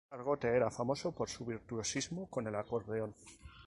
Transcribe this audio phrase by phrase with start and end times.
[0.17, 3.13] Argote era famoso por su virtuosismo con el acordeón.